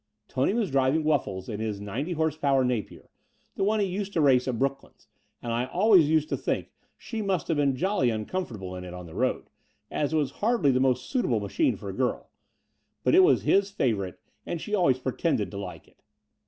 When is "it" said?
8.83-8.95, 10.11-10.15, 13.13-13.23, 15.87-16.01